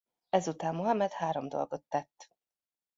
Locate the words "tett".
1.89-2.29